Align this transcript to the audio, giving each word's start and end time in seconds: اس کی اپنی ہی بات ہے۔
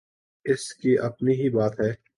اس 0.45 0.73
کی 0.75 0.97
اپنی 0.99 1.33
ہی 1.33 1.49
بات 1.49 1.79
ہے۔ 1.79 1.93